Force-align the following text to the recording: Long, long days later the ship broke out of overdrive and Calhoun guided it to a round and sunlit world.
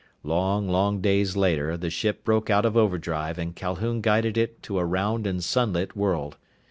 Long, 0.23 0.67
long 0.67 0.99
days 0.99 1.37
later 1.37 1.77
the 1.77 1.91
ship 1.91 2.23
broke 2.25 2.49
out 2.49 2.65
of 2.65 2.75
overdrive 2.75 3.37
and 3.37 3.55
Calhoun 3.55 4.01
guided 4.01 4.35
it 4.35 4.63
to 4.63 4.79
a 4.79 4.83
round 4.83 5.27
and 5.27 5.43
sunlit 5.43 5.95
world. 5.95 6.37